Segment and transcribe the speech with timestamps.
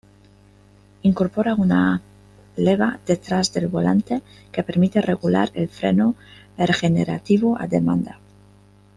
[1.03, 2.01] Incorpora una
[2.55, 6.15] leva detrás del volante que permite regular el freno
[6.57, 8.17] regenerativo a demanda.